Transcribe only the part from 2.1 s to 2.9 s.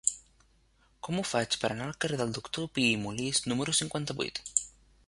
del Doctor Pi